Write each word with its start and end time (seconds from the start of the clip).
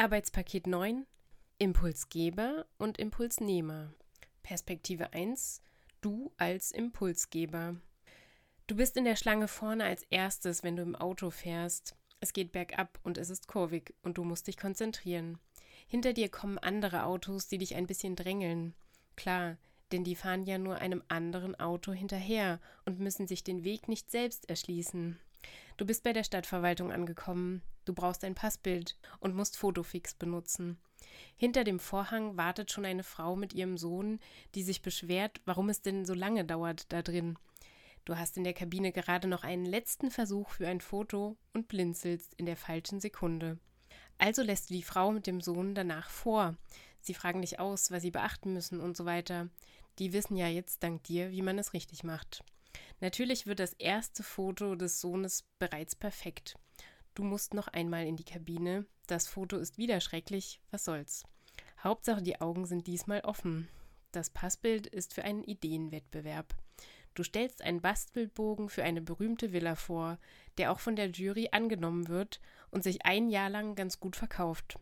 Arbeitspaket 0.00 0.66
9 0.66 1.04
Impulsgeber 1.58 2.64
und 2.78 2.96
Impulsnehmer. 2.96 3.92
Perspektive 4.42 5.12
1 5.12 5.60
Du 6.00 6.32
als 6.38 6.72
Impulsgeber. 6.72 7.76
Du 8.66 8.76
bist 8.76 8.96
in 8.96 9.04
der 9.04 9.16
Schlange 9.16 9.46
vorne 9.46 9.84
als 9.84 10.04
erstes, 10.04 10.62
wenn 10.62 10.76
du 10.76 10.82
im 10.82 10.96
Auto 10.96 11.28
fährst. 11.28 11.96
Es 12.18 12.32
geht 12.32 12.50
bergab 12.50 12.98
und 13.02 13.18
es 13.18 13.28
ist 13.28 13.46
kurvig 13.46 13.92
und 14.02 14.16
du 14.16 14.24
musst 14.24 14.46
dich 14.46 14.56
konzentrieren. 14.56 15.38
Hinter 15.86 16.14
dir 16.14 16.30
kommen 16.30 16.56
andere 16.56 17.04
Autos, 17.04 17.48
die 17.48 17.58
dich 17.58 17.74
ein 17.74 17.86
bisschen 17.86 18.16
drängeln. 18.16 18.72
Klar, 19.16 19.58
denn 19.92 20.02
die 20.02 20.16
fahren 20.16 20.44
ja 20.44 20.56
nur 20.56 20.76
einem 20.76 21.02
anderen 21.08 21.60
Auto 21.60 21.92
hinterher 21.92 22.58
und 22.86 23.00
müssen 23.00 23.28
sich 23.28 23.44
den 23.44 23.64
Weg 23.64 23.86
nicht 23.86 24.10
selbst 24.10 24.48
erschließen. 24.48 25.20
Du 25.76 25.86
bist 25.86 26.02
bei 26.02 26.12
der 26.12 26.24
Stadtverwaltung 26.24 26.92
angekommen, 26.92 27.62
du 27.84 27.94
brauchst 27.94 28.24
ein 28.24 28.34
Passbild 28.34 28.96
und 29.18 29.34
musst 29.34 29.56
Fotofix 29.56 30.14
benutzen. 30.14 30.78
Hinter 31.36 31.64
dem 31.64 31.80
Vorhang 31.80 32.36
wartet 32.36 32.70
schon 32.70 32.84
eine 32.84 33.02
Frau 33.02 33.36
mit 33.36 33.54
ihrem 33.54 33.78
Sohn, 33.78 34.20
die 34.54 34.62
sich 34.62 34.82
beschwert, 34.82 35.40
warum 35.44 35.68
es 35.68 35.82
denn 35.82 36.04
so 36.04 36.14
lange 36.14 36.44
dauert 36.44 36.92
da 36.92 37.02
drin. 37.02 37.38
Du 38.04 38.16
hast 38.16 38.36
in 38.36 38.44
der 38.44 38.54
Kabine 38.54 38.92
gerade 38.92 39.28
noch 39.28 39.44
einen 39.44 39.66
letzten 39.66 40.10
Versuch 40.10 40.50
für 40.50 40.68
ein 40.68 40.80
Foto 40.80 41.36
und 41.52 41.68
blinzelst 41.68 42.34
in 42.34 42.46
der 42.46 42.56
falschen 42.56 43.00
Sekunde. 43.00 43.58
Also 44.18 44.42
lässt 44.42 44.70
du 44.70 44.74
die 44.74 44.82
Frau 44.82 45.12
mit 45.12 45.26
dem 45.26 45.40
Sohn 45.40 45.74
danach 45.74 46.10
vor. 46.10 46.56
Sie 47.00 47.14
fragen 47.14 47.40
dich 47.40 47.58
aus, 47.58 47.90
was 47.90 48.02
sie 48.02 48.10
beachten 48.10 48.52
müssen 48.52 48.80
und 48.80 48.96
so 48.96 49.06
weiter. 49.06 49.48
Die 49.98 50.12
wissen 50.12 50.36
ja 50.36 50.48
jetzt 50.48 50.82
dank 50.82 51.02
dir, 51.04 51.30
wie 51.30 51.42
man 51.42 51.58
es 51.58 51.72
richtig 51.72 52.04
macht. 52.04 52.44
Natürlich 53.00 53.46
wird 53.46 53.60
das 53.60 53.72
erste 53.74 54.22
Foto 54.22 54.74
des 54.74 55.00
Sohnes 55.00 55.44
bereits 55.58 55.96
perfekt. 55.96 56.56
Du 57.14 57.24
musst 57.24 57.54
noch 57.54 57.68
einmal 57.68 58.06
in 58.06 58.16
die 58.16 58.24
Kabine. 58.24 58.86
Das 59.06 59.26
Foto 59.26 59.56
ist 59.56 59.78
wieder 59.78 60.00
schrecklich. 60.00 60.60
Was 60.70 60.84
soll's? 60.84 61.24
Hauptsache, 61.82 62.22
die 62.22 62.40
Augen 62.40 62.66
sind 62.66 62.86
diesmal 62.86 63.20
offen. 63.20 63.68
Das 64.12 64.30
Passbild 64.30 64.86
ist 64.86 65.14
für 65.14 65.24
einen 65.24 65.42
Ideenwettbewerb. 65.44 66.54
Du 67.14 67.22
stellst 67.22 67.62
einen 67.62 67.80
Bastelbogen 67.80 68.68
für 68.68 68.84
eine 68.84 69.00
berühmte 69.00 69.52
Villa 69.52 69.74
vor, 69.74 70.18
der 70.58 70.70
auch 70.70 70.78
von 70.78 70.94
der 70.94 71.10
Jury 71.10 71.48
angenommen 71.52 72.08
wird 72.08 72.40
und 72.70 72.84
sich 72.84 73.04
ein 73.04 73.28
Jahr 73.28 73.50
lang 73.50 73.74
ganz 73.74 73.98
gut 73.98 74.14
verkauft. 74.14 74.78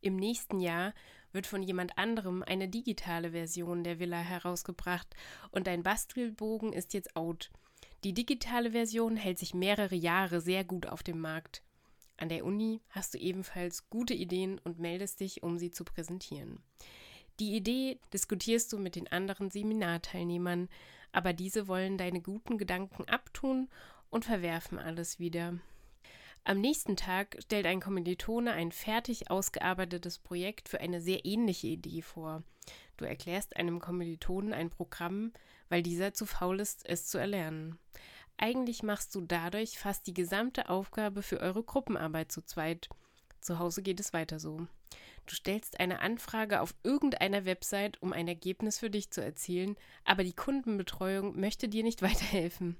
Im 0.00 0.16
nächsten 0.16 0.60
Jahr 0.60 0.94
wird 1.32 1.46
von 1.46 1.62
jemand 1.62 1.98
anderem 1.98 2.42
eine 2.42 2.68
digitale 2.68 3.32
Version 3.32 3.84
der 3.84 3.98
Villa 3.98 4.18
herausgebracht 4.18 5.14
und 5.50 5.66
dein 5.66 5.82
Bastelbogen 5.82 6.72
ist 6.72 6.94
jetzt 6.94 7.16
out. 7.16 7.50
Die 8.04 8.14
digitale 8.14 8.72
Version 8.72 9.16
hält 9.16 9.38
sich 9.38 9.54
mehrere 9.54 9.94
Jahre 9.94 10.40
sehr 10.40 10.64
gut 10.64 10.86
auf 10.86 11.02
dem 11.02 11.20
Markt. 11.20 11.62
An 12.16 12.28
der 12.28 12.44
Uni 12.44 12.80
hast 12.90 13.14
du 13.14 13.18
ebenfalls 13.18 13.88
gute 13.88 14.14
Ideen 14.14 14.58
und 14.58 14.78
meldest 14.78 15.20
dich, 15.20 15.42
um 15.42 15.58
sie 15.58 15.70
zu 15.70 15.84
präsentieren. 15.84 16.62
Die 17.40 17.56
Idee 17.56 17.98
diskutierst 18.12 18.72
du 18.72 18.78
mit 18.78 18.96
den 18.96 19.08
anderen 19.08 19.50
Seminarteilnehmern, 19.50 20.68
aber 21.12 21.32
diese 21.32 21.68
wollen 21.68 21.96
deine 21.96 22.20
guten 22.20 22.58
Gedanken 22.58 23.04
abtun 23.08 23.68
und 24.10 24.26
verwerfen 24.26 24.78
alles 24.78 25.18
wieder. 25.18 25.58
Am 26.50 26.60
nächsten 26.60 26.96
Tag 26.96 27.36
stellt 27.38 27.64
ein 27.64 27.80
Kommilitone 27.80 28.50
ein 28.50 28.72
fertig 28.72 29.30
ausgearbeitetes 29.30 30.18
Projekt 30.18 30.68
für 30.68 30.80
eine 30.80 31.00
sehr 31.00 31.24
ähnliche 31.24 31.68
Idee 31.68 32.02
vor. 32.02 32.42
Du 32.96 33.04
erklärst 33.04 33.56
einem 33.56 33.78
Kommilitonen 33.78 34.52
ein 34.52 34.68
Programm, 34.68 35.32
weil 35.68 35.84
dieser 35.84 36.12
zu 36.12 36.26
faul 36.26 36.58
ist, 36.58 36.84
es 36.88 37.06
zu 37.06 37.18
erlernen. 37.18 37.78
Eigentlich 38.36 38.82
machst 38.82 39.14
du 39.14 39.20
dadurch 39.20 39.78
fast 39.78 40.08
die 40.08 40.12
gesamte 40.12 40.68
Aufgabe 40.70 41.22
für 41.22 41.38
eure 41.38 41.62
Gruppenarbeit 41.62 42.32
zu 42.32 42.42
zweit. 42.42 42.88
Zu 43.40 43.60
Hause 43.60 43.80
geht 43.80 44.00
es 44.00 44.12
weiter 44.12 44.40
so. 44.40 44.66
Du 45.26 45.36
stellst 45.36 45.78
eine 45.78 46.00
Anfrage 46.00 46.62
auf 46.62 46.74
irgendeiner 46.82 47.44
Website, 47.44 48.02
um 48.02 48.12
ein 48.12 48.26
Ergebnis 48.26 48.80
für 48.80 48.90
dich 48.90 49.12
zu 49.12 49.22
erzielen, 49.22 49.76
aber 50.04 50.24
die 50.24 50.34
Kundenbetreuung 50.34 51.38
möchte 51.38 51.68
dir 51.68 51.84
nicht 51.84 52.02
weiterhelfen. 52.02 52.76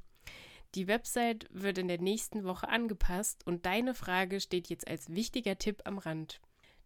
Die 0.76 0.86
Website 0.86 1.46
wird 1.50 1.78
in 1.78 1.88
der 1.88 2.00
nächsten 2.00 2.44
Woche 2.44 2.68
angepasst 2.68 3.44
und 3.44 3.66
deine 3.66 3.92
Frage 3.92 4.40
steht 4.40 4.68
jetzt 4.68 4.86
als 4.86 5.12
wichtiger 5.12 5.58
Tipp 5.58 5.82
am 5.84 5.98
Rand. 5.98 6.40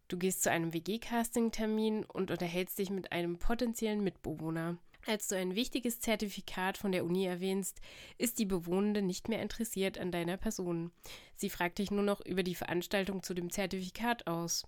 Du 0.09 0.19
gehst 0.19 0.43
zu 0.43 0.51
einem 0.51 0.73
WG-Casting-Termin 0.73 2.05
und 2.05 2.31
unterhältst 2.31 2.79
dich 2.79 2.91
mit 2.91 3.13
einem 3.13 3.39
potenziellen 3.39 4.03
Mitbewohner. 4.03 4.79
Als 5.07 5.29
du 5.29 5.37
ein 5.37 5.55
wichtiges 5.55 6.01
Zertifikat 6.01 6.79
von 6.79 6.93
der 6.93 7.05
Uni 7.05 7.27
erwähnst, 7.27 7.81
ist 8.17 8.39
die 8.39 8.47
Bewohnende 8.47 9.03
nicht 9.03 9.29
mehr 9.29 9.43
interessiert 9.43 9.99
an 9.99 10.13
deiner 10.13 10.39
Person. 10.39 10.93
Sie 11.37 11.51
fragt 11.51 11.79
dich 11.79 11.91
nur 11.91 12.03
noch 12.03 12.25
über 12.25 12.43
die 12.43 12.55
Veranstaltung 12.55 13.23
zu 13.23 13.35
dem 13.35 13.51
Zertifikat 13.51 14.27
aus. 14.27 14.67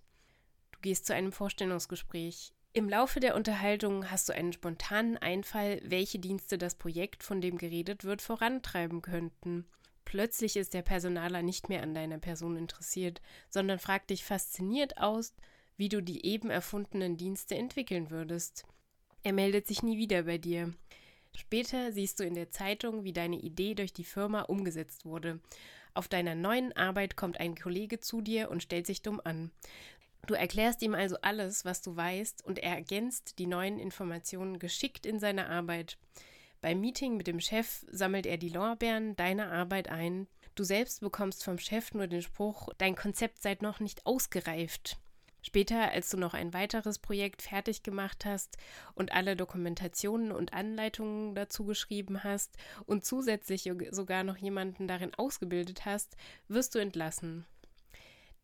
Du 0.72 0.81
gehst 0.81 1.06
zu 1.06 1.15
einem 1.15 1.33
Vorstellungsgespräch. 1.33 2.53
Im 2.76 2.91
Laufe 2.91 3.20
der 3.20 3.37
Unterhaltung 3.37 4.10
hast 4.10 4.28
du 4.28 4.34
einen 4.34 4.53
spontanen 4.53 5.16
Einfall, 5.16 5.81
welche 5.82 6.19
Dienste 6.19 6.59
das 6.59 6.75
Projekt, 6.75 7.22
von 7.22 7.41
dem 7.41 7.56
geredet 7.56 8.04
wird, 8.04 8.20
vorantreiben 8.20 9.00
könnten. 9.00 9.64
Plötzlich 10.04 10.59
ist 10.59 10.75
der 10.75 10.82
Personaler 10.82 11.41
nicht 11.41 11.70
mehr 11.70 11.82
an 11.82 11.94
deiner 11.94 12.19
Person 12.19 12.54
interessiert, 12.54 13.22
sondern 13.48 13.78
fragt 13.78 14.10
dich 14.10 14.25
fasziniert 14.25 14.98
aus, 14.98 15.32
wie 15.78 15.88
du 15.88 16.03
die 16.03 16.26
eben 16.26 16.50
erfundenen 16.50 17.16
Dienste 17.16 17.54
entwickeln 17.54 18.10
würdest. 18.10 18.66
Er 19.22 19.32
meldet 19.32 19.66
sich 19.66 19.82
nie 19.82 19.97
wieder 19.97 20.25
bei 20.25 20.36
dir. 20.36 20.75
Später 21.34 21.92
siehst 21.92 22.20
du 22.20 22.25
in 22.25 22.34
der 22.34 22.50
Zeitung, 22.50 23.04
wie 23.04 23.15
deine 23.15 23.36
Idee 23.38 23.75
durch 23.75 23.94
die 23.94 24.04
Firma 24.04 24.42
umgesetzt 24.42 25.06
wurde. 25.06 25.41
Auf 25.97 26.09
deiner 26.09 26.34
neuen 26.34 26.76
Arbeit 26.76 27.16
kommt 27.16 27.41
ein 27.41 27.54
Kollege 27.54 28.00
zu 28.00 28.20
dir 28.20 28.50
und 28.50 28.62
stellt 28.62 28.86
sich 28.86 29.00
dumm 29.00 29.19
an. 29.25 29.50
Du 30.26 30.34
erklärst 30.34 30.82
ihm 30.82 30.94
also 30.94 31.16
alles, 31.22 31.64
was 31.64 31.82
du 31.82 31.97
weißt, 31.97 32.44
und 32.44 32.59
er 32.59 32.75
ergänzt 32.75 33.38
die 33.38 33.47
neuen 33.47 33.78
Informationen 33.78 34.59
geschickt 34.59 35.06
in 35.06 35.20
seiner 35.20 35.48
Arbeit. 35.48 35.98
Beim 36.60 36.81
Meeting 36.81 37.16
mit 37.16 37.28
dem 37.28 37.41
Chef 37.41 37.84
sammelt 37.91 38.26
er 38.26 38.36
die 38.36 38.48
Lorbeeren 38.48 39.15
deiner 39.15 39.53
Arbeit 39.53 39.88
ein. 39.88 40.26
Du 40.56 40.65
selbst 40.65 41.00
bekommst 41.00 41.44
vom 41.44 41.59
Chef 41.59 41.94
nur 41.94 42.06
den 42.09 42.22
Spruch, 42.22 42.70
dein 42.78 42.97
Konzept 42.97 43.41
sei 43.41 43.56
noch 43.60 43.78
nicht 43.78 44.04
ausgereift. 44.04 44.98
Später, 45.42 45.92
als 45.92 46.10
du 46.10 46.16
noch 46.16 46.34
ein 46.34 46.53
weiteres 46.53 46.98
Projekt 46.98 47.42
fertig 47.42 47.84
gemacht 47.84 48.25
hast 48.25 48.56
und 48.97 49.12
alle 49.12 49.36
Dokumentationen 49.36 50.32
und 50.32 50.53
Anleitungen 50.53 51.36
dazu 51.36 51.65
geschrieben 51.65 52.25
hast 52.25 52.56
und 52.84 53.04
zusätzlich 53.04 53.70
sogar 53.92 54.25
noch 54.25 54.38
jemanden 54.38 54.88
darin 54.88 55.15
ausgebildet 55.15 55.84
hast, 55.84 56.16
wirst 56.48 56.75
du 56.75 56.81
entlassen. 56.81 57.47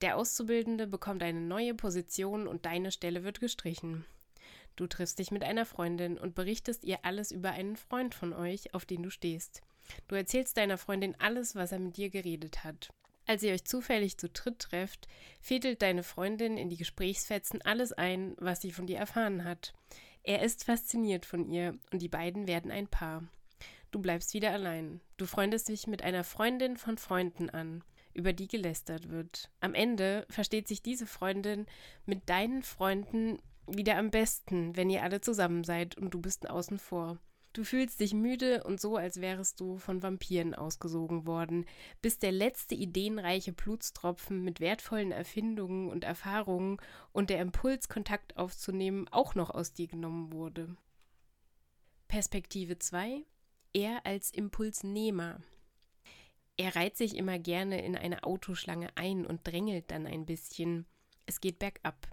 Der 0.03 0.17
Auszubildende 0.17 0.89
bekommt 0.89 1.23
eine 1.23 1.41
neue 1.41 1.75
Position 1.75 2.49
und 2.49 2.67
deine 2.67 2.91
Stelle 2.91 3.23
wird 3.23 3.39
gestrichen. 3.39 4.05
Du 4.75 4.89
triffst 4.89 5.21
dich 5.21 5.31
mit 5.31 5.45
einer 5.45 5.65
Freundin 5.65 6.19
und 6.19 6.35
berichtest 6.35 6.83
ihr 6.83 7.05
alles 7.05 7.31
über 7.31 7.53
einen 7.53 7.77
Freund 7.77 8.13
von 8.13 8.33
euch, 8.33 8.75
auf 8.75 8.85
den 8.85 9.05
du 9.05 9.11
stehst. 9.11 9.63
Du 10.09 10.17
erzählst 10.17 10.57
deiner 10.57 10.77
Freundin 10.77 11.15
alles, 11.21 11.55
was 11.55 11.71
er 11.71 11.79
mit 11.79 11.97
dir 11.97 12.11
geredet 12.11 12.65
hat. 12.65 12.93
Als 13.27 13.45
ihr 13.45 13.53
euch 13.53 13.65
zufällig 13.65 14.19
zu 14.19 14.29
dritt 14.29 14.59
trefft, 14.59 15.07
fädelt 15.41 15.83
deine 15.83 16.03
Freundin 16.03 16.57
in 16.57 16.69
die 16.69 16.77
Gesprächsfetzen 16.77 17.63
alles 17.63 17.93
ein, 17.93 18.35
was 18.39 18.61
sie 18.61 18.73
von 18.73 18.89
dir 18.89 18.99
erfahren 18.99 19.45
hat. 19.45 19.73
Er 20.25 20.43
ist 20.43 20.65
fasziniert 20.65 21.27
von 21.27 21.49
ihr 21.49 21.79
und 21.93 22.03
die 22.03 22.09
beiden 22.09 22.49
werden 22.49 22.73
ein 22.73 22.89
Paar. 22.89 23.23
Du 23.93 24.01
bleibst 24.01 24.35
wieder 24.35 24.51
allein. 24.51 25.01
Du 25.17 25.27
freundest 25.27 25.69
dich 25.69 25.87
mit 25.87 26.03
einer 26.03 26.25
Freundin 26.25 26.77
von 26.77 26.99
Freunden 26.99 27.51
an 27.51 27.85
über 28.15 28.33
die 28.33 28.49
gelästert 28.49 29.11
wird. 29.11 29.51
Am 29.61 29.75
Ende 29.75 30.27
versteht 30.29 30.69
sich 30.69 30.83
diese 30.83 31.07
Freundin 31.07 31.67
mit 32.07 32.29
deinen 32.29 32.63
Freunden 32.63 33.39
wieder 33.67 33.97
am 33.97 34.11
besten, 34.11 34.77
wenn 34.77 34.91
ihr 34.91 35.03
alle 35.03 35.21
zusammen 35.21 35.65
seid 35.65 35.97
und 35.97 36.13
du 36.13 36.21
bist 36.21 36.49
außen 36.49 36.79
vor. 36.79 37.19
Du 37.53 37.65
fühlst 37.65 38.01
dich 38.01 38.15
müde 38.15 38.65
und 38.65 38.81
so, 38.81 38.97
als 38.97 39.21
wärest 39.21 39.61
du 39.61 39.77
von 39.77 40.03
Vampiren 40.03 40.55
ausgesogen 40.55 41.27
worden, 41.27 41.67
bis 42.01 42.19
der 42.19 42.33
letzte 42.33 42.75
ideenreiche 42.75 43.53
Blutstropfen 43.53 44.43
mit 44.43 44.61
wertvollen 44.61 45.13
Erfindungen 45.13 45.91
und 45.91 46.05
Erfahrungen 46.05 46.79
und 47.13 47.29
der 47.29 47.43
Impuls, 47.43 47.91
Kontakt 47.91 48.39
aufzunehmen, 48.39 49.07
auch 49.11 49.35
noch 49.35 49.51
aus 49.51 49.75
dir 49.75 49.87
genommen 49.87 50.33
wurde. 50.33 50.77
Perspektive 52.09 52.79
2 52.79 53.23
Er 53.75 54.07
als 54.07 54.31
Impulsnehmer. 54.31 55.41
Er 56.57 56.77
reiht 56.77 56.97
sich 56.97 57.17
immer 57.17 57.39
gerne 57.39 57.85
in 57.85 57.97
eine 57.97 58.25
Autoschlange 58.25 58.91
ein 58.95 59.27
und 59.27 59.47
drängelt 59.47 59.91
dann 59.91 60.07
ein 60.07 60.27
bisschen. 60.27 60.87
Es 61.27 61.41
geht 61.41 61.59
bergab. 61.59 62.09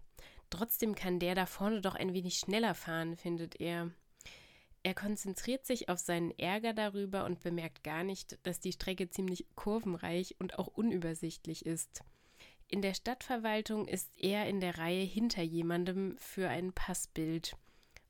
Trotzdem 0.50 0.96
kann 0.96 1.20
der 1.20 1.36
da 1.36 1.46
vorne 1.46 1.82
doch 1.82 1.96
ein 1.96 2.14
wenig 2.14 2.38
schneller 2.38 2.74
fahren, 2.74 3.16
findet 3.16 3.60
er. 3.60 3.92
Er 4.82 4.94
konzentriert 4.94 5.66
sich 5.66 5.90
auf 5.90 6.00
seinen 6.00 6.32
Ärger 6.40 6.74
darüber 6.74 7.26
und 7.26 7.42
bemerkt 7.42 7.84
gar 7.84 8.04
nicht, 8.04 8.40
dass 8.44 8.60
die 8.60 8.72
Strecke 8.72 9.10
ziemlich 9.10 9.46
kurvenreich 9.56 10.36
und 10.40 10.58
auch 10.58 10.68
unübersichtlich 10.68 11.66
ist. 11.66 12.02
In 12.68 12.82
der 12.82 12.94
Stadtverwaltung 12.94 13.88
ist 13.88 14.12
er 14.16 14.48
in 14.48 14.62
der 14.62 14.78
Reihe 14.78 15.04
hinter 15.04 15.42
jemandem 15.42 16.18
für 16.18 16.50
ein 16.50 16.72
Passbild. 16.72 17.56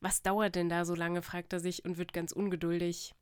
Was 0.00 0.22
dauert 0.22 0.54
denn 0.54 0.68
da 0.68 0.84
so 0.84 0.94
lange, 0.94 1.22
fragt 1.22 1.52
er 1.52 1.60
sich 1.60 1.84
und 1.84 1.98
wird 1.98 2.12
ganz 2.12 2.32
ungeduldig. 2.32 3.14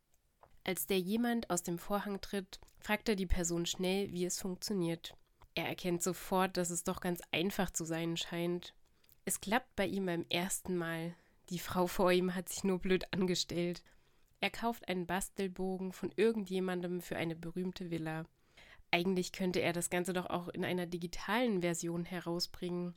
Als 0.69 0.85
der 0.85 1.01
jemand 1.01 1.49
aus 1.49 1.63
dem 1.63 1.79
Vorhang 1.79 2.21
tritt, 2.21 2.61
fragt 2.79 3.09
er 3.09 3.17
die 3.17 3.25
Person 3.25 3.65
schnell, 3.65 4.13
wie 4.13 4.27
es 4.27 4.39
funktioniert. 4.39 5.17
Er 5.55 5.67
erkennt 5.67 6.03
sofort, 6.03 6.59
dass 6.59 6.69
es 6.69 6.85
doch 6.85 7.01
ganz 7.01 7.23
einfach 7.33 7.71
zu 7.71 7.87
sein 7.87 8.19
scheint. 8.19 8.75
Es 9.25 9.41
klappt 9.41 9.75
bei 9.77 9.87
ihm 9.87 10.05
beim 10.05 10.27
ersten 10.29 10.77
Mal. 10.77 11.15
Die 11.49 11.59
Frau 11.59 11.87
vor 11.87 12.13
ihm 12.13 12.35
hat 12.35 12.51
sich 12.51 12.65
nur 12.65 12.81
blöd 12.81 13.11
angestellt. 13.15 13.83
Er 14.41 14.51
kauft 14.51 14.87
einen 14.89 15.07
Bastelbogen 15.07 15.95
von 15.95 16.13
irgendjemandem 16.17 17.01
für 17.01 17.17
eine 17.17 17.35
berühmte 17.35 17.91
Villa. 17.91 18.27
Eigentlich 18.91 19.33
könnte 19.33 19.61
er 19.61 19.73
das 19.73 19.89
Ganze 19.89 20.13
doch 20.13 20.27
auch 20.27 20.49
in 20.49 20.67
einer 20.67 20.85
digitalen 20.85 21.63
Version 21.63 22.05
herausbringen. 22.05 22.95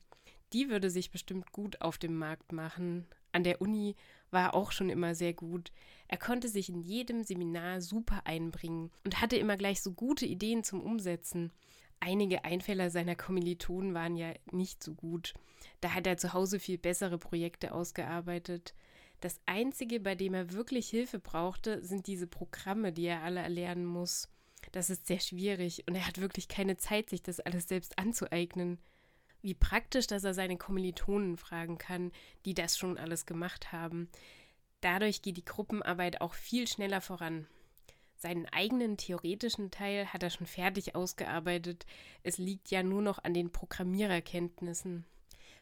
Die 0.51 0.68
würde 0.68 0.89
sich 0.89 1.09
bestimmt 1.09 1.53
gut 1.53 1.79
auf 1.79 1.97
dem 1.97 2.18
Markt 2.18 2.51
machen. 2.51 3.07
An 3.31 3.44
der 3.44 3.62
Uni 3.62 3.95
war 4.30 4.48
er 4.48 4.54
auch 4.56 4.72
schon 4.72 4.89
immer 4.89 5.16
sehr 5.16 5.33
gut. 5.33 5.72
Er 6.07 6.18
konnte 6.18 6.48
sich 6.48 6.69
in 6.69 6.81
jedem 6.81 7.24
Seminar 7.24 7.81
super 7.81 8.22
einbringen 8.25 8.92
und 9.06 9.22
hatte 9.22 9.38
immer 9.38 9.57
gleich 9.57 9.81
so 9.81 9.94
gute 9.94 10.25
Ideen 10.25 10.63
zum 10.63 10.81
Umsetzen. 10.81 11.51
Einige 12.00 12.44
Einfälle 12.45 12.89
seiner 12.89 13.16
Kommilitonen 13.16 13.94
waren 13.94 14.16
ja 14.16 14.33
nicht 14.51 14.83
so 14.83 14.94
gut. 14.94 15.33
Da 15.81 15.94
hat 15.94 16.07
er 16.07 16.18
zu 16.18 16.33
Hause 16.33 16.60
viel 16.60 16.78
bessere 16.78 17.18
Projekte 17.18 17.74
ausgearbeitet. 17.74 18.74
Das 19.19 19.39
Einzige, 19.45 20.00
bei 20.00 20.16
dem 20.16 20.33
er 20.33 20.51
wirklich 20.51 20.89
Hilfe 20.89 21.19
brauchte, 21.19 21.83
sind 21.86 22.07
diese 22.07 22.25
Programme, 22.25 22.92
die 22.92 23.06
er 23.06 23.22
alle 23.22 23.42
erlernen 23.42 23.86
muss. 23.86 24.30
Das 24.72 24.89
ist 24.89 25.06
sehr 25.06 25.19
schwierig 25.19 25.83
und 25.88 25.95
er 25.95 26.07
hat 26.07 26.19
wirklich 26.19 26.48
keine 26.48 26.78
Zeit, 26.78 27.10
sich 27.10 27.22
das 27.22 27.39
alles 27.39 27.68
selbst 27.68 27.98
anzueignen. 28.00 28.80
Wie 29.42 29.54
praktisch, 29.54 30.08
dass 30.08 30.24
er 30.24 30.34
seine 30.34 30.58
Kommilitonen 30.58 31.38
fragen 31.38 31.78
kann, 31.78 32.12
die 32.46 32.54
das 32.54 32.78
schon 32.78 32.98
alles 32.98 33.26
gemacht 33.26 33.72
haben. 33.72 34.10
Dadurch 34.82 35.22
geht 35.22 35.38
die 35.38 35.46
Gruppenarbeit 35.46 36.22
auch 36.22 36.34
viel 36.34 36.68
schneller 36.68 37.02
voran. 37.02 37.48
Seinen 38.18 38.46
eigenen 38.48 38.98
theoretischen 38.98 39.72
Teil 39.72 40.06
hat 40.06 40.22
er 40.22 40.30
schon 40.30 40.46
fertig 40.46 40.96
ausgearbeitet. 40.96 41.88
Es 42.22 42.38
liegt 42.38 42.70
ja 42.70 42.84
nur 42.84 43.02
noch 43.02 43.24
an 43.24 43.34
den 43.34 43.52
Programmiererkenntnissen. 43.52 45.06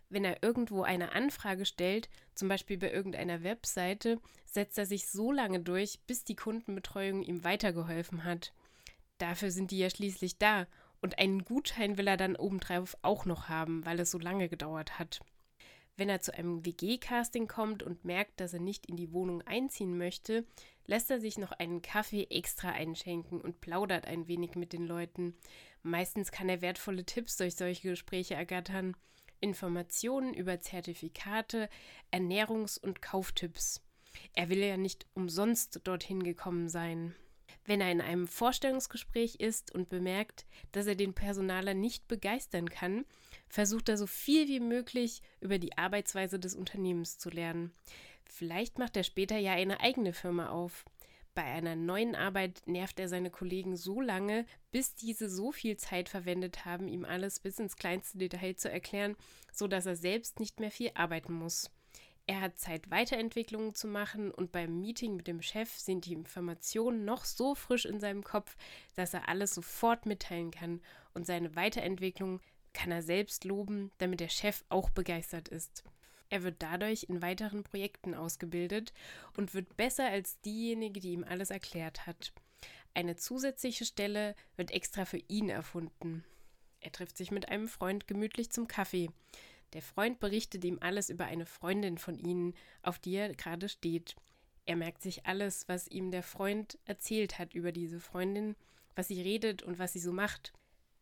Wenn 0.09 0.25
er 0.25 0.43
irgendwo 0.43 0.81
eine 0.81 1.13
Anfrage 1.13 1.65
stellt, 1.65 2.09
zum 2.35 2.49
Beispiel 2.49 2.77
bei 2.77 2.91
irgendeiner 2.91 3.43
Webseite, 3.43 4.19
setzt 4.45 4.77
er 4.77 4.85
sich 4.85 5.07
so 5.07 5.31
lange 5.31 5.61
durch, 5.61 5.99
bis 6.05 6.25
die 6.25 6.35
Kundenbetreuung 6.35 7.21
ihm 7.21 7.43
weitergeholfen 7.43 8.25
hat. 8.25 8.51
Dafür 9.19 9.51
sind 9.51 9.71
die 9.71 9.77
ja 9.77 9.89
schließlich 9.89 10.37
da 10.37 10.67
und 11.01 11.19
einen 11.19 11.45
Gutschein 11.45 11.97
will 11.97 12.07
er 12.07 12.17
dann 12.17 12.35
obendrauf 12.35 12.97
auch 13.01 13.25
noch 13.25 13.49
haben, 13.49 13.85
weil 13.85 13.99
es 13.99 14.11
so 14.11 14.19
lange 14.19 14.49
gedauert 14.49 14.99
hat. 14.99 15.19
Wenn 15.99 16.07
er 16.09 16.21
zu 16.21 16.33
einem 16.33 16.65
WG-Casting 16.65 17.47
kommt 17.47 17.83
und 17.83 18.05
merkt, 18.05 18.39
dass 18.39 18.53
er 18.53 18.61
nicht 18.61 18.85
in 18.85 18.95
die 18.95 19.11
Wohnung 19.11 19.41
einziehen 19.41 19.97
möchte, 19.97 20.45
lässt 20.85 21.11
er 21.11 21.19
sich 21.19 21.37
noch 21.37 21.51
einen 21.51 21.81
Kaffee 21.81 22.27
extra 22.29 22.69
einschenken 22.71 23.41
und 23.41 23.59
plaudert 23.59 24.07
ein 24.07 24.29
wenig 24.29 24.55
mit 24.55 24.71
den 24.71 24.87
Leuten. 24.87 25.35
Meistens 25.83 26.31
kann 26.31 26.47
er 26.47 26.61
wertvolle 26.61 27.03
Tipps 27.03 27.35
durch 27.35 27.55
solche 27.55 27.89
Gespräche 27.89 28.35
ergattern. 28.35 28.95
Informationen 29.41 30.33
über 30.33 30.61
Zertifikate, 30.61 31.69
Ernährungs- 32.11 32.79
und 32.79 33.01
Kauftipps. 33.01 33.81
Er 34.33 34.47
will 34.47 34.59
ja 34.59 34.77
nicht 34.77 35.05
umsonst 35.13 35.81
dorthin 35.83 36.23
gekommen 36.23 36.69
sein. 36.69 37.13
Wenn 37.69 37.81
er 37.81 37.91
in 37.91 38.01
einem 38.01 38.25
Vorstellungsgespräch 38.25 39.35
ist 39.35 39.75
und 39.75 39.89
bemerkt, 39.89 40.47
dass 40.71 40.87
er 40.87 40.95
den 40.95 41.13
Personaler 41.13 41.75
nicht 41.75 42.07
begeistern 42.07 42.67
kann, 42.67 43.05
versucht 43.47 43.89
er 43.89 43.97
so 43.97 44.07
viel 44.07 44.47
wie 44.47 44.59
möglich 44.59 45.21
über 45.39 45.59
die 45.59 45.77
Arbeitsweise 45.77 46.39
des 46.39 46.55
Unternehmens 46.55 47.19
zu 47.19 47.29
lernen. 47.29 47.71
Vielleicht 48.25 48.79
macht 48.79 48.97
er 48.97 49.03
später 49.03 49.37
ja 49.37 49.51
eine 49.51 49.81
eigene 49.81 50.13
Firma 50.13 50.49
auf. 50.49 50.83
Bei 51.35 51.43
einer 51.43 51.75
neuen 51.75 52.15
Arbeit 52.15 52.63
nervt 52.65 52.99
er 52.99 53.07
seine 53.07 53.29
Kollegen 53.29 53.75
so 53.75 54.01
lange, 54.01 54.47
bis 54.71 54.95
diese 54.95 55.29
so 55.29 55.51
viel 55.51 55.77
Zeit 55.77 56.09
verwendet 56.09 56.65
haben, 56.65 56.87
ihm 56.87 57.05
alles 57.05 57.39
bis 57.39 57.59
ins 57.59 57.75
kleinste 57.75 58.17
Detail 58.17 58.55
zu 58.55 58.71
erklären, 58.71 59.15
so 59.53 59.67
dass 59.67 59.85
er 59.85 59.95
selbst 59.95 60.39
nicht 60.39 60.59
mehr 60.59 60.71
viel 60.71 60.89
arbeiten 60.95 61.33
muss. 61.33 61.69
Er 62.29 62.41
hat 62.41 62.59
Zeit, 62.59 62.91
Weiterentwicklungen 62.91 63.73
zu 63.73 63.87
machen 63.87 64.29
und 64.29 64.51
beim 64.51 64.79
Meeting 64.79 65.15
mit 65.15 65.25
dem 65.25 65.41
Chef 65.41 65.75
sind 65.75 66.05
die 66.05 66.13
Informationen 66.13 67.03
noch 67.03 67.25
so 67.25 67.55
frisch 67.55 67.85
in 67.85 67.99
seinem 67.99 68.23
Kopf, 68.23 68.55
dass 68.93 69.15
er 69.15 69.27
alles 69.27 69.55
sofort 69.55 70.05
mitteilen 70.05 70.51
kann 70.51 70.79
und 71.15 71.25
seine 71.25 71.55
Weiterentwicklung 71.55 72.39
kann 72.71 72.91
er 72.91 73.01
selbst 73.01 73.45
loben, 73.45 73.89
damit 73.97 74.19
der 74.19 74.29
Chef 74.29 74.63
auch 74.69 74.91
begeistert 74.91 75.47
ist. 75.47 75.83
Er 76.29 76.43
wird 76.43 76.57
dadurch 76.59 77.05
in 77.09 77.23
weiteren 77.23 77.63
Projekten 77.63 78.13
ausgebildet 78.13 78.93
und 79.35 79.55
wird 79.55 79.75
besser 79.75 80.07
als 80.07 80.39
diejenige, 80.41 80.99
die 80.99 81.13
ihm 81.13 81.23
alles 81.23 81.49
erklärt 81.49 82.05
hat. 82.05 82.31
Eine 82.93 83.15
zusätzliche 83.15 83.85
Stelle 83.85 84.35
wird 84.55 84.69
extra 84.69 85.05
für 85.05 85.21
ihn 85.29 85.49
erfunden. 85.49 86.23
Er 86.79 86.91
trifft 86.91 87.17
sich 87.17 87.31
mit 87.31 87.49
einem 87.49 87.67
Freund 87.67 88.07
gemütlich 88.07 88.51
zum 88.51 88.67
Kaffee. 88.67 89.09
Der 89.73 89.81
Freund 89.81 90.19
berichtet 90.19 90.63
ihm 90.63 90.79
alles 90.81 91.09
über 91.09 91.25
eine 91.25 91.45
Freundin 91.45 91.97
von 91.97 92.17
ihnen, 92.17 92.55
auf 92.81 92.99
die 92.99 93.15
er 93.15 93.33
gerade 93.35 93.69
steht. 93.69 94.15
Er 94.65 94.75
merkt 94.75 95.01
sich 95.01 95.25
alles, 95.25 95.67
was 95.67 95.87
ihm 95.87 96.11
der 96.11 96.23
Freund 96.23 96.77
erzählt 96.85 97.39
hat 97.39 97.53
über 97.53 97.71
diese 97.71 97.99
Freundin, 97.99 98.55
was 98.95 99.07
sie 99.07 99.21
redet 99.21 99.63
und 99.63 99.79
was 99.79 99.93
sie 99.93 99.99
so 99.99 100.11
macht. 100.11 100.53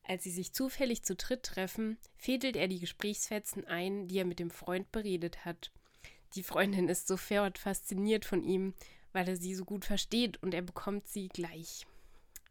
Als 0.03 0.23
sie 0.23 0.31
sich 0.31 0.53
zufällig 0.53 1.03
zu 1.03 1.15
dritt 1.15 1.43
treffen, 1.43 1.97
fädelt 2.15 2.55
er 2.55 2.67
die 2.67 2.79
Gesprächsfetzen 2.79 3.65
ein, 3.65 4.07
die 4.07 4.19
er 4.19 4.25
mit 4.25 4.39
dem 4.39 4.51
Freund 4.51 4.91
beredet 4.91 5.43
hat. 5.43 5.71
Die 6.35 6.43
Freundin 6.43 6.87
ist 6.87 7.07
sofort 7.07 7.57
fasziniert 7.57 8.23
von 8.23 8.43
ihm, 8.43 8.73
weil 9.11 9.27
er 9.27 9.35
sie 9.35 9.55
so 9.55 9.65
gut 9.65 9.85
versteht 9.85 10.41
und 10.41 10.53
er 10.53 10.61
bekommt 10.61 11.07
sie 11.07 11.27
gleich. 11.27 11.85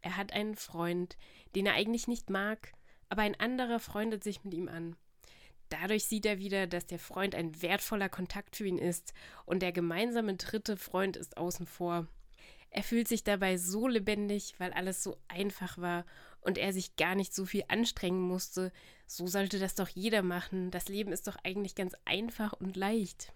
Er 0.01 0.17
hat 0.17 0.33
einen 0.33 0.55
Freund, 0.55 1.17
den 1.55 1.65
er 1.65 1.73
eigentlich 1.73 2.07
nicht 2.07 2.29
mag, 2.29 2.73
aber 3.09 3.21
ein 3.23 3.39
anderer 3.39 3.79
freundet 3.79 4.23
sich 4.23 4.43
mit 4.43 4.53
ihm 4.53 4.67
an. 4.67 4.95
Dadurch 5.69 6.05
sieht 6.05 6.25
er 6.25 6.39
wieder, 6.39 6.67
dass 6.67 6.85
der 6.85 6.99
Freund 6.99 7.35
ein 7.35 7.61
wertvoller 7.61 8.09
Kontakt 8.09 8.55
für 8.55 8.65
ihn 8.65 8.77
ist 8.77 9.13
und 9.45 9.61
der 9.61 9.71
gemeinsame 9.71 10.35
dritte 10.35 10.77
Freund 10.77 11.17
ist 11.17 11.37
außen 11.37 11.65
vor. 11.65 12.07
Er 12.69 12.83
fühlt 12.83 13.07
sich 13.07 13.23
dabei 13.23 13.57
so 13.57 13.87
lebendig, 13.87 14.55
weil 14.57 14.73
alles 14.73 15.03
so 15.03 15.17
einfach 15.27 15.77
war 15.77 16.05
und 16.41 16.57
er 16.57 16.73
sich 16.73 16.95
gar 16.95 17.15
nicht 17.15 17.33
so 17.33 17.45
viel 17.45 17.63
anstrengen 17.67 18.21
musste. 18.21 18.71
So 19.05 19.27
sollte 19.27 19.59
das 19.59 19.75
doch 19.75 19.89
jeder 19.89 20.21
machen. 20.21 20.71
Das 20.71 20.89
Leben 20.89 21.11
ist 21.11 21.27
doch 21.27 21.37
eigentlich 21.43 21.75
ganz 21.75 21.93
einfach 22.05 22.53
und 22.53 22.75
leicht. 22.75 23.33